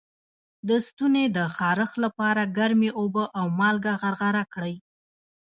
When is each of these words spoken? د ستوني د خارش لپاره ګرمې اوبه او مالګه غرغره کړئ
د 0.67 0.69
ستوني 0.87 1.25
د 1.37 1.39
خارش 1.55 1.91
لپاره 2.03 2.51
ګرمې 2.57 2.89
اوبه 2.99 3.25
او 3.39 3.45
مالګه 3.59 3.93
غرغره 4.01 4.43
کړئ 4.53 4.75